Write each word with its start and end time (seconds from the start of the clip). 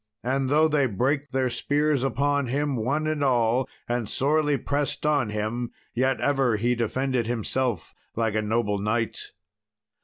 And 0.23 0.49
though 0.49 0.67
they 0.67 0.87
brake 0.87 1.29
their 1.29 1.47
spears 1.51 2.01
upon 2.01 2.47
him, 2.47 2.75
one 2.75 3.05
and 3.05 3.23
all, 3.23 3.69
and 3.87 4.09
sorely 4.09 4.57
pressed 4.57 5.05
on 5.05 5.29
him, 5.29 5.69
yet 5.93 6.19
ever 6.19 6.57
he 6.57 6.73
defended 6.73 7.27
himself 7.27 7.93
like 8.15 8.33
a 8.33 8.41
noble 8.41 8.79
knight. 8.79 9.19